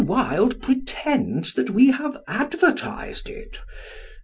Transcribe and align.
Wilde 0.07 0.55
pretends 0.63 1.53
that 1.53 1.69
we 1.69 1.91
have 1.91 2.17
advertised 2.27 3.29
it. 3.29 3.59